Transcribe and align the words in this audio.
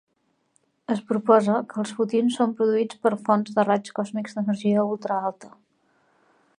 Es 0.93 1.01
proposa 1.11 1.57
que 1.73 1.77
els 1.83 1.91
fotins 1.99 2.39
són 2.41 2.55
produïts 2.61 3.01
per 3.05 3.13
fonts 3.29 3.55
de 3.59 3.67
raigs 3.69 3.95
còsmics 4.01 4.39
d'energia 4.39 4.89
ultra 4.95 5.23
alta. 5.31 5.55